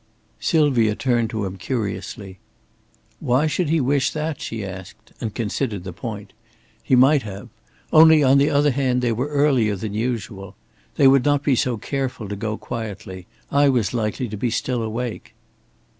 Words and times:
Sylvia 0.39 0.95
turned 0.95 1.29
to 1.29 1.45
him 1.45 1.57
curiously. 1.57 2.39
"Why 3.19 3.45
should 3.45 3.69
he 3.69 3.79
wish 3.79 4.09
that?" 4.13 4.41
she 4.41 4.65
asked, 4.65 5.11
and 5.21 5.35
considered 5.35 5.83
the 5.83 5.93
point. 5.93 6.33
"He 6.81 6.95
might 6.95 7.21
have. 7.21 7.49
Only, 7.93 8.23
on 8.23 8.39
the 8.39 8.49
other 8.49 8.71
hand, 8.71 9.03
they 9.03 9.11
were 9.11 9.27
earlier 9.27 9.75
than 9.75 9.93
usual. 9.93 10.55
They 10.95 11.07
would 11.07 11.23
not 11.23 11.43
be 11.43 11.55
so 11.55 11.77
careful 11.77 12.27
to 12.29 12.35
go 12.35 12.57
quietly; 12.57 13.27
I 13.51 13.69
was 13.69 13.93
likely 13.93 14.27
to 14.29 14.37
be 14.37 14.49
still 14.49 14.81
awake." 14.81 15.35